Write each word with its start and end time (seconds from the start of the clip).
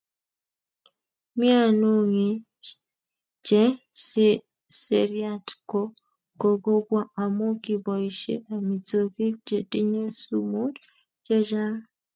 Mianug'ik 1.39 2.45
che 3.47 3.63
seriat 4.81 5.45
ko 5.69 5.81
kokobwa 6.41 6.99
amu 7.23 7.47
kiboishe 7.63 8.33
amitwogik 8.55 9.33
chetinye 9.47 10.03
sumut 10.19 10.73
chechang' 11.25 11.81